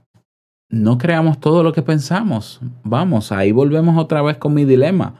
no 0.69 0.97
creamos 0.97 1.39
todo 1.39 1.63
lo 1.63 1.73
que 1.73 1.81
pensamos. 1.81 2.61
Vamos, 2.83 3.31
ahí 3.31 3.51
volvemos 3.51 3.97
otra 3.97 4.21
vez 4.21 4.37
con 4.37 4.53
mi 4.53 4.65
dilema. 4.65 5.15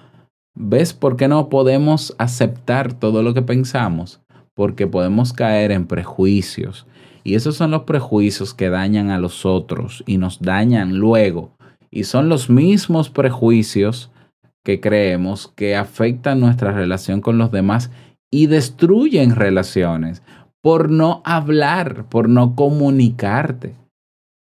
¿Ves 0.54 0.94
por 0.94 1.18
qué 1.18 1.28
no 1.28 1.50
podemos 1.50 2.16
aceptar 2.18 2.94
todo 2.94 3.24
lo 3.24 3.34
que 3.34 3.42
pensamos? 3.42 4.22
Porque 4.54 4.86
podemos 4.86 5.34
caer 5.34 5.72
en 5.72 5.88
prejuicios, 5.88 6.86
y 7.24 7.36
esos 7.36 7.56
son 7.56 7.72
los 7.72 7.84
prejuicios 7.84 8.54
que 8.54 8.70
dañan 8.70 9.12
a 9.12 9.20
los 9.20 9.46
otros 9.46 10.04
y 10.08 10.18
nos 10.18 10.42
dañan 10.42 10.98
luego. 10.98 11.52
Y 11.92 12.06
son 12.06 12.30
los 12.30 12.50
mismos 12.50 13.10
prejuicios 13.10 14.12
que 14.64 14.80
creemos 14.80 15.52
que 15.56 15.76
afectan 15.76 16.40
nuestra 16.40 16.72
relación 16.72 17.22
con 17.22 17.38
los 17.38 17.52
demás 17.52 17.92
y 18.32 18.48
destruyen 18.48 19.36
relaciones 19.36 20.24
por 20.62 20.90
no 20.90 21.22
hablar, 21.26 22.06
por 22.10 22.30
no 22.30 22.56
comunicarte. 22.56 23.76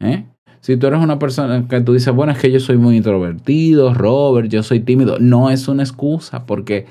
¿Eh? 0.01 0.25
Si 0.61 0.77
tú 0.77 0.87
eres 0.87 1.01
una 1.01 1.19
persona 1.19 1.67
que 1.69 1.81
tú 1.81 1.93
dices, 1.93 2.15
bueno, 2.15 2.33
es 2.33 2.39
que 2.39 2.51
yo 2.51 2.61
soy 2.61 2.77
muy 2.77 2.97
introvertido, 2.97 3.93
Robert, 3.95 4.49
yo 4.49 4.63
soy 4.63 4.81
tímido, 4.81 5.19
no 5.21 5.51
es 5.51 5.69
una 5.69 5.83
excusa 5.83 6.47
porque 6.47 6.87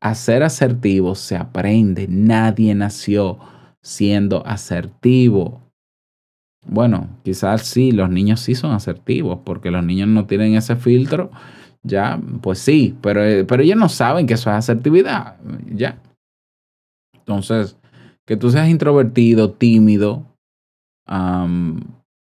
a 0.00 0.14
ser 0.14 0.42
asertivo 0.42 1.14
se 1.14 1.36
aprende. 1.36 2.06
Nadie 2.08 2.74
nació 2.74 3.38
siendo 3.82 4.46
asertivo. 4.46 5.65
Bueno, 6.68 7.08
quizás 7.24 7.62
sí, 7.62 7.92
los 7.92 8.10
niños 8.10 8.40
sí 8.40 8.54
son 8.54 8.72
asertivos, 8.72 9.38
porque 9.44 9.70
los 9.70 9.84
niños 9.84 10.08
no 10.08 10.26
tienen 10.26 10.54
ese 10.56 10.76
filtro. 10.76 11.30
Ya, 11.82 12.20
pues 12.40 12.58
sí, 12.58 12.96
pero, 13.00 13.24
eh, 13.24 13.44
pero 13.44 13.62
ellos 13.62 13.76
no 13.76 13.88
saben 13.88 14.26
que 14.26 14.34
eso 14.34 14.50
es 14.50 14.56
asertividad. 14.56 15.36
Ya. 15.72 15.98
Entonces, 17.14 17.76
que 18.26 18.36
tú 18.36 18.50
seas 18.50 18.68
introvertido, 18.68 19.52
tímido, 19.52 20.24
am, 21.06 21.80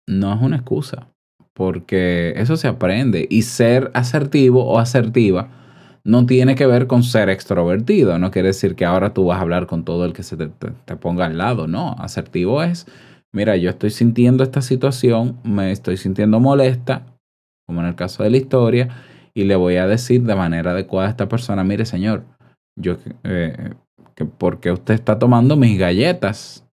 no 0.09 0.35
es 0.35 0.41
una 0.43 0.57
excusa, 0.57 1.09
porque 1.55 2.33
eso 2.37 2.57
se 2.57 2.69
aprende. 2.69 3.27
Y 3.31 3.43
ser 3.43 3.91
asertivo 3.95 4.65
o 4.65 4.79
asertiva 4.79 5.51
no 6.05 6.27
tiene 6.27 6.55
que 6.55 6.67
ver 6.67 6.87
con 6.87 7.03
ser 7.03 7.29
extrovertido. 7.29 8.19
No 8.19 8.31
quiere 8.31 8.49
decir 8.49 8.75
que 8.75 8.85
ahora 8.85 9.15
tú 9.15 9.27
vas 9.27 9.39
a 9.39 9.43
hablar 9.43 9.67
con 9.67 9.85
todo 9.85 10.05
el 10.05 10.13
que 10.13 10.23
se 10.23 10.37
te- 10.37 10.49
te 10.49 10.97
ponga 10.97 11.27
al 11.27 11.39
lado. 11.39 11.69
No, 11.69 11.95
asertivo 11.99 12.63
es, 12.63 12.87
mira, 13.33 13.57
yo 13.57 13.71
estoy 13.71 13.91
sintiendo 13.91 14.43
esta 14.45 14.63
situación, 14.63 15.39
me 15.45 15.73
estoy 15.73 15.97
sintiendo 15.97 16.41
molesta, 16.41 17.07
como 17.67 17.81
en 17.81 17.87
el 17.87 17.95
caso 17.95 18.23
de 18.23 18.31
la 18.31 18.37
historia, 18.37 18.89
y 19.35 19.45
le 19.45 19.57
voy 19.57 19.77
a 19.77 19.87
decir 19.87 20.23
de 20.23 20.35
manera 20.35 20.73
adecuada 20.73 21.09
a 21.09 21.11
esta 21.11 21.29
persona, 21.29 21.65
mire 21.65 21.87
señor, 21.87 22.25
yo, 22.77 22.97
eh, 23.25 23.75
que 24.15 24.25
porque 24.25 24.73
usted 24.73 24.95
está 24.95 25.19
tomando 25.19 25.57
mis 25.57 25.79
galletas. 25.79 26.67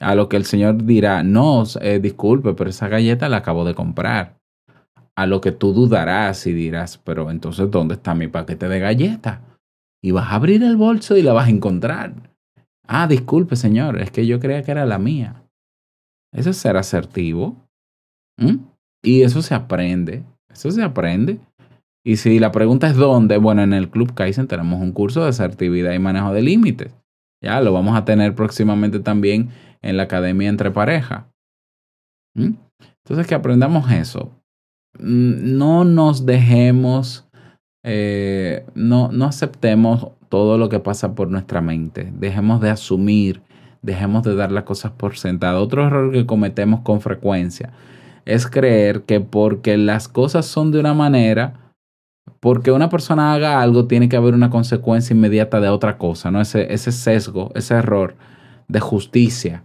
A 0.00 0.16
lo 0.16 0.28
que 0.28 0.36
el 0.36 0.44
señor 0.44 0.84
dirá, 0.84 1.22
no, 1.22 1.62
eh, 1.80 2.00
disculpe, 2.00 2.54
pero 2.54 2.70
esa 2.70 2.88
galleta 2.88 3.28
la 3.28 3.38
acabo 3.38 3.64
de 3.64 3.74
comprar. 3.74 4.36
A 5.14 5.26
lo 5.26 5.40
que 5.40 5.52
tú 5.52 5.72
dudarás 5.72 6.46
y 6.46 6.52
dirás, 6.52 6.98
pero 6.98 7.30
entonces, 7.30 7.70
¿dónde 7.70 7.94
está 7.94 8.14
mi 8.14 8.26
paquete 8.26 8.68
de 8.68 8.80
galletas? 8.80 9.40
Y 10.02 10.10
vas 10.10 10.32
a 10.32 10.34
abrir 10.34 10.64
el 10.64 10.76
bolso 10.76 11.16
y 11.16 11.22
la 11.22 11.32
vas 11.32 11.46
a 11.46 11.50
encontrar. 11.50 12.14
Ah, 12.88 13.06
disculpe, 13.06 13.54
señor, 13.54 14.00
es 14.00 14.10
que 14.10 14.26
yo 14.26 14.40
creía 14.40 14.64
que 14.64 14.72
era 14.72 14.86
la 14.86 14.98
mía. 14.98 15.41
Eso 16.32 16.50
es 16.50 16.56
ser 16.56 16.76
asertivo. 16.76 17.56
Y 19.04 19.22
eso 19.22 19.42
se 19.42 19.54
aprende. 19.54 20.24
Eso 20.50 20.70
se 20.70 20.82
aprende. 20.82 21.38
Y 22.04 22.16
si 22.16 22.38
la 22.38 22.50
pregunta 22.50 22.88
es 22.88 22.96
dónde, 22.96 23.36
bueno, 23.36 23.62
en 23.62 23.72
el 23.72 23.88
Club 23.88 24.14
Kaizen 24.14 24.48
tenemos 24.48 24.80
un 24.80 24.92
curso 24.92 25.22
de 25.22 25.28
asertividad 25.28 25.92
y 25.92 25.98
manejo 25.98 26.32
de 26.32 26.42
límites. 26.42 26.92
Ya 27.42 27.60
lo 27.60 27.72
vamos 27.72 27.96
a 27.96 28.04
tener 28.04 28.34
próximamente 28.34 29.00
también 29.00 29.50
en 29.82 29.96
la 29.96 30.04
Academia 30.04 30.48
Entre 30.48 30.70
Pareja. 30.70 31.28
Entonces, 32.34 33.26
que 33.26 33.34
aprendamos 33.34 33.90
eso. 33.90 34.30
Mm, 34.98 35.56
No 35.56 35.84
nos 35.84 36.24
dejemos, 36.26 37.28
eh, 37.84 38.64
no, 38.74 39.10
no 39.12 39.24
aceptemos 39.24 40.08
todo 40.28 40.56
lo 40.56 40.68
que 40.68 40.80
pasa 40.80 41.14
por 41.14 41.28
nuestra 41.28 41.60
mente. 41.60 42.12
Dejemos 42.16 42.60
de 42.60 42.70
asumir, 42.70 43.42
dejemos 43.82 44.22
de 44.22 44.34
dar 44.34 44.52
las 44.52 44.64
cosas 44.64 44.92
por 44.92 45.16
sentado. 45.16 45.62
Otro 45.62 45.86
error 45.86 46.12
que 46.12 46.26
cometemos 46.26 46.80
con 46.80 47.00
frecuencia 47.00 47.72
es 48.24 48.46
creer 48.46 49.02
que 49.02 49.20
porque 49.20 49.76
las 49.76 50.08
cosas 50.08 50.46
son 50.46 50.70
de 50.70 50.78
una 50.78 50.94
manera, 50.94 51.74
porque 52.40 52.70
una 52.70 52.88
persona 52.88 53.34
haga 53.34 53.60
algo, 53.60 53.86
tiene 53.86 54.08
que 54.08 54.16
haber 54.16 54.34
una 54.34 54.50
consecuencia 54.50 55.14
inmediata 55.14 55.60
de 55.60 55.68
otra 55.68 55.98
cosa, 55.98 56.30
¿no? 56.30 56.40
Ese, 56.40 56.72
ese 56.72 56.92
sesgo, 56.92 57.50
ese 57.54 57.74
error 57.74 58.14
de 58.68 58.80
justicia, 58.80 59.64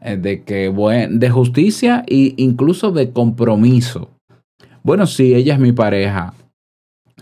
eh, 0.00 0.16
de 0.16 0.44
que, 0.44 0.68
bueno, 0.68 1.18
de 1.18 1.30
justicia 1.30 2.04
e 2.06 2.34
incluso 2.36 2.92
de 2.92 3.12
compromiso. 3.12 4.10
Bueno, 4.82 5.06
si 5.06 5.34
ella 5.34 5.54
es 5.54 5.60
mi 5.60 5.72
pareja, 5.72 6.32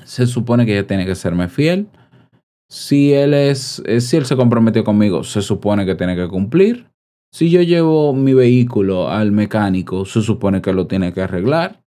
se 0.05 0.27
supone 0.27 0.65
que 0.65 0.79
ella 0.79 0.87
tiene 0.87 1.07
que 1.07 1.15
serme 1.15 1.49
fiel. 1.49 1.89
Si 2.71 3.15
él 3.15 3.33
es, 3.33 3.83
eh, 3.87 4.01
si 4.01 4.17
él 4.17 4.27
se 4.27 4.37
comprometió 4.37 4.85
conmigo, 4.85 5.25
se 5.25 5.41
supone 5.41 5.87
que 5.87 5.95
tiene 5.95 6.15
que 6.15 6.29
cumplir. 6.29 6.91
Si 7.33 7.51
yo 7.51 7.63
llevo 7.63 8.13
mi 8.13 8.35
vehículo 8.35 9.09
al 9.09 9.33
mecánico, 9.33 10.05
se 10.05 10.23
supone 10.23 10.63
que 10.63 10.73
lo 10.73 10.87
tiene 10.87 11.13
que 11.13 11.23
arreglar. 11.23 11.83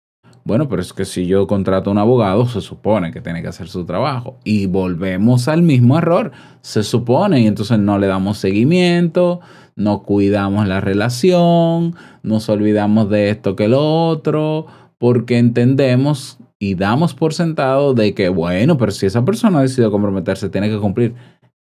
Bueno, 0.44 0.68
pero 0.68 0.80
es 0.80 0.92
que 0.92 1.04
si 1.04 1.26
yo 1.26 1.46
contrato 1.46 1.90
a 1.90 1.92
un 1.92 1.98
abogado, 1.98 2.46
se 2.46 2.60
supone 2.60 3.12
que 3.12 3.20
tiene 3.20 3.42
que 3.42 3.48
hacer 3.48 3.68
su 3.68 3.84
trabajo. 3.84 4.38
Y 4.42 4.66
volvemos 4.66 5.48
al 5.48 5.62
mismo 5.62 5.98
error. 5.98 6.32
Se 6.62 6.82
supone, 6.82 7.40
y 7.40 7.46
entonces 7.46 7.78
no 7.78 7.98
le 7.98 8.06
damos 8.06 8.38
seguimiento, 8.38 9.40
no 9.76 10.02
cuidamos 10.02 10.66
la 10.66 10.80
relación, 10.80 11.94
nos 12.22 12.48
olvidamos 12.48 13.08
de 13.10 13.30
esto 13.30 13.54
que 13.54 13.68
lo 13.68 14.08
otro, 14.08 14.66
porque 14.98 15.38
entendemos 15.38 16.39
y 16.62 16.74
damos 16.74 17.14
por 17.14 17.32
sentado 17.32 17.94
de 17.94 18.14
que, 18.14 18.28
bueno, 18.28 18.76
pero 18.76 18.92
si 18.92 19.06
esa 19.06 19.24
persona 19.24 19.58
ha 19.58 19.62
decidido 19.62 19.90
comprometerse, 19.90 20.50
tiene 20.50 20.68
que 20.68 20.78
cumplir. 20.78 21.14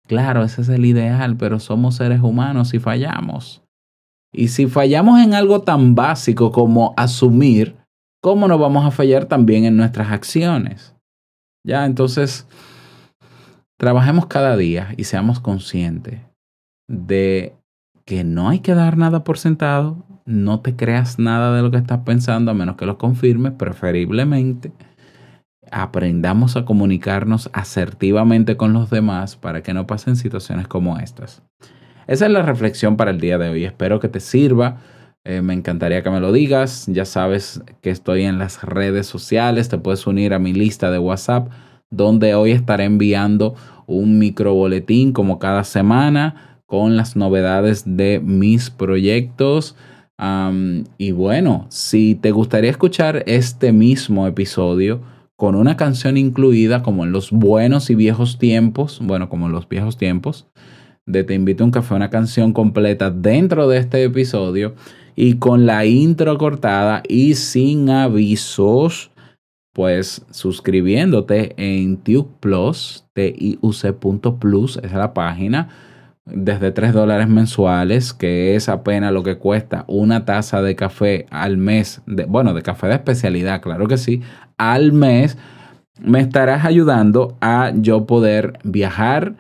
Claro, 0.08 0.44
ese 0.44 0.62
es 0.62 0.70
el 0.70 0.86
ideal, 0.86 1.38
pero 1.38 1.60
somos 1.60 1.96
seres 1.96 2.20
humanos 2.22 2.74
y 2.74 2.80
fallamos. 2.80 3.64
Y 4.34 4.50
si 4.50 4.68
fallamos 4.68 5.22
en 5.22 5.34
algo 5.34 5.62
tan 5.62 5.96
básico 5.96 6.52
como 6.52 6.94
asumir, 6.98 7.78
¿cómo 8.22 8.48
no 8.48 8.58
vamos 8.58 8.86
a 8.86 8.92
fallar 8.92 9.26
también 9.26 9.64
en 9.64 9.78
nuestras 9.78 10.12
acciones? 10.12 10.96
Ya, 11.66 11.86
entonces, 11.86 12.46
trabajemos 13.78 14.26
cada 14.26 14.58
día 14.58 14.94
y 14.98 15.06
seamos 15.06 15.40
conscientes 15.40 16.20
de 16.90 17.56
que 18.06 18.24
no 18.24 18.50
hay 18.50 18.60
que 18.60 18.74
dar 18.74 18.98
nada 18.98 19.24
por 19.24 19.38
sentado, 19.38 20.04
no 20.30 20.60
te 20.60 20.76
creas 20.76 21.18
nada 21.18 21.56
de 21.56 21.64
lo 21.64 21.72
que 21.72 21.78
estás 21.78 22.02
pensando 22.06 22.52
a 22.52 22.54
menos 22.54 22.76
que 22.76 22.86
lo 22.86 23.00
confirmes, 23.00 23.54
preferiblemente. 23.54 24.72
Aprendamos 25.72 26.56
a 26.56 26.66
comunicarnos 26.66 27.50
asertivamente 27.52 28.56
con 28.56 28.72
los 28.72 28.92
demás 28.92 29.36
para 29.36 29.64
que 29.64 29.74
no 29.74 29.88
pasen 29.88 30.16
situaciones 30.16 30.68
como 30.68 31.00
estas. 31.00 31.42
Esa 32.06 32.28
es 32.28 32.32
la 32.32 32.44
reflexión 32.44 32.96
para 32.96 33.10
el 33.10 33.20
día 33.20 33.40
de 33.40 33.50
hoy. 33.50 33.66
Espero 33.66 34.00
que 34.00 34.08
te 34.08 34.20
sirva. 34.20 34.78
Eh, 35.24 35.42
me 35.42 35.54
encantaría 35.54 36.04
que 36.04 36.12
me 36.12 36.20
lo 36.20 36.32
digas. 36.32 36.86
Ya 36.88 37.06
sabes 37.06 37.64
que 37.82 37.90
estoy 37.90 38.24
en 38.24 38.38
las 38.38 38.64
redes 38.64 39.08
sociales. 39.08 39.68
Te 39.68 39.80
puedes 39.80 40.06
unir 40.06 40.36
a 40.36 40.40
mi 40.40 40.54
lista 40.54 40.92
de 40.92 41.00
WhatsApp, 41.00 41.50
donde 41.90 42.36
hoy 42.36 42.52
estaré 42.52 42.84
enviando 42.84 43.56
un 43.88 44.20
micro 44.20 44.54
boletín 44.54 45.12
como 45.12 45.40
cada 45.40 45.64
semana 45.64 46.62
con 46.68 46.98
las 46.98 47.16
novedades 47.16 47.84
de 47.86 48.22
mis 48.24 48.70
proyectos. 48.70 49.76
Y 50.98 51.12
bueno, 51.12 51.66
si 51.70 52.16
te 52.16 52.32
gustaría 52.32 52.70
escuchar 52.70 53.24
este 53.26 53.72
mismo 53.72 54.28
episodio 54.28 55.02
con 55.38 55.56
una 55.56 55.78
canción 55.78 56.18
incluida 56.18 56.84
como 56.84 57.06
en 57.06 57.14
los 57.14 57.32
buenos 57.32 57.90
y 57.90 57.96
viejos 57.96 58.38
tiempos, 58.38 59.00
bueno, 59.02 59.30
como 59.30 59.46
en 59.46 59.54
los 59.54 59.70
viejos 59.70 59.98
tiempos, 59.98 60.48
de 61.06 61.24
Te 61.24 61.34
invito 61.34 61.64
a 61.64 61.66
un 61.66 61.72
café, 61.72 61.96
una 61.96 62.10
canción 62.10 62.54
completa 62.54 63.10
dentro 63.10 63.68
de 63.68 63.80
este 63.80 64.04
episodio 64.04 64.76
y 65.16 65.36
con 65.36 65.66
la 65.66 65.86
intro 65.86 66.38
cortada 66.38 67.02
y 67.08 67.34
sin 67.34 67.90
avisos, 67.90 69.10
pues 69.74 70.24
suscribiéndote 70.30 71.56
en 71.58 71.98
Tuke 71.98 72.30
Plus, 72.40 73.06
tiuc.plus, 73.14 74.78
esa 74.78 74.86
es 74.86 74.94
la 74.94 75.14
página, 75.14 75.70
desde 76.34 76.72
3 76.72 76.94
dólares 76.94 77.28
mensuales, 77.28 78.14
que 78.14 78.56
es 78.56 78.70
apenas 78.70 79.12
lo 79.12 79.24
que 79.24 79.38
cuesta 79.38 79.86
una 79.88 80.26
taza 80.26 80.62
de 80.62 80.76
café 80.76 81.26
al 81.30 81.58
mes, 81.58 82.02
de, 82.06 82.26
bueno, 82.26 82.54
de 82.54 82.62
café 82.62 82.88
de 82.88 82.96
especialidad, 82.96 83.62
claro 83.62 83.88
que 83.88 83.98
sí, 83.98 84.22
al 84.58 84.92
mes, 84.92 85.38
me 86.02 86.22
estarás 86.22 86.66
ayudando 86.66 87.38
a 87.42 87.72
yo 87.76 88.06
poder 88.06 88.60
viajar 88.64 89.36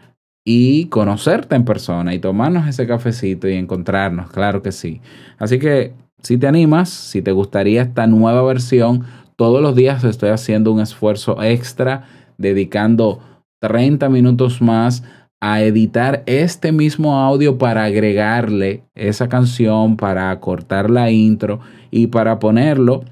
y 0.45 0.85
conocerte 0.85 1.55
en 1.55 1.63
persona 1.63 2.13
y 2.13 2.19
tomarnos 2.19 2.67
ese 2.67 2.87
cafecito 2.87 3.47
y 3.47 3.53
encontrarnos, 3.53 4.31
claro 4.31 4.61
que 4.61 4.71
sí. 4.71 5.01
Así 5.37 5.59
que 5.59 5.93
si 6.21 6.37
te 6.37 6.47
animas, 6.47 6.89
si 6.89 7.21
te 7.21 7.31
gustaría 7.31 7.81
esta 7.81 8.07
nueva 8.07 8.41
versión, 8.43 9.03
todos 9.35 9.61
los 9.61 9.75
días 9.75 10.03
estoy 10.03 10.29
haciendo 10.29 10.71
un 10.71 10.81
esfuerzo 10.81 11.41
extra, 11.41 12.03
dedicando 12.37 13.21
30 13.59 14.09
minutos 14.09 14.61
más 14.61 15.03
a 15.41 15.61
editar 15.61 16.23
este 16.25 16.71
mismo 16.71 17.17
audio 17.17 17.57
para 17.57 17.85
agregarle 17.85 18.83
esa 18.95 19.29
canción, 19.29 19.95
para 19.95 20.37
cortar 20.39 20.89
la 20.89 21.11
intro 21.11 21.59
y 21.91 22.07
para 22.07 22.39
ponerlo 22.39 23.03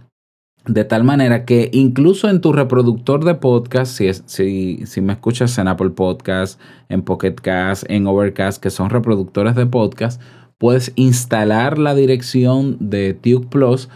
de 0.68 0.84
tal 0.84 1.04
manera 1.04 1.46
que 1.46 1.70
incluso 1.72 2.30
en 2.30 2.42
tu 2.42 2.52
reproductor 2.52 3.24
de 3.24 3.36
podcast, 3.36 3.98
si, 4.26 4.86
si, 4.86 5.02
me 5.02 5.14
escuchas 5.14 5.58
en 5.58 5.70
Apple 5.70 5.92
Podcast, 5.92 6.60
en 6.90 7.04
Pocket 7.04 7.36
Cast, 7.36 7.86
en 7.90 8.06
Overcast, 8.06 8.62
que 8.62 8.70
son 8.70 8.90
reproductores 8.90 9.56
de 9.56 9.66
podcast, 9.66 10.22
puedes 10.58 10.92
instalar 10.96 11.78
la 11.78 11.96
dirección 11.96 12.78
de 12.80 13.14
Tuke 13.14 13.48
Plus 13.48 13.90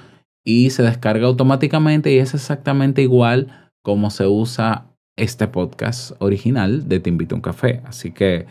y 0.46 0.70
se 0.70 0.84
descarga 0.84 1.28
automáticamente 1.28 2.12
y 2.13 2.20
es 2.20 2.34
exactamente 2.34 3.02
igual 3.02 3.70
como 3.84 4.10
se 4.10 4.28
usa 4.28 4.90
este 5.15 5.47
podcast 5.47 6.12
original 6.19 6.88
de 6.88 7.00
Te 7.00 7.10
invito 7.10 7.36
a 7.36 7.38
un 7.38 7.41
café. 7.41 7.82
Así 7.86 8.12
que 8.12 8.45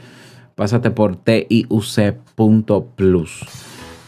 pásate 0.54 0.90
por 0.90 1.16
tiuc.plus. 1.16 1.80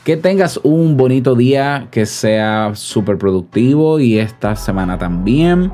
Que 0.04 0.16
tengas 0.16 0.58
un 0.64 0.96
bonito 0.96 1.34
día, 1.34 1.88
que 1.90 2.06
sea 2.06 2.72
súper 2.74 3.18
productivo 3.18 4.00
y 4.00 4.18
esta 4.18 4.56
semana 4.56 4.98
también. 4.98 5.72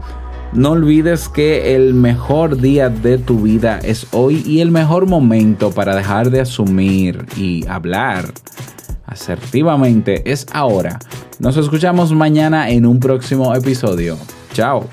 No 0.53 0.71
olvides 0.73 1.29
que 1.29 1.75
el 1.75 1.95
mejor 1.95 2.61
día 2.61 2.89
de 2.89 3.19
tu 3.19 3.43
vida 3.43 3.79
es 3.83 4.07
hoy 4.13 4.43
y 4.47 4.61
el 4.61 4.71
mejor 4.71 5.07
momento 5.07 5.71
para 5.71 5.95
dejar 5.95 6.31
de 6.31 6.41
asumir 6.41 7.27
y 7.37 7.67
hablar 7.67 8.33
asertivamente 9.09 10.31
es 10.31 10.47
ahora. 10.53 10.99
Nos 11.39 11.57
escuchamos 11.57 12.13
mañana 12.13 12.71
en 12.71 12.87
un 12.87 13.01
próximo 13.01 13.55
episodio. 13.55 14.17
Chao. 14.53 14.89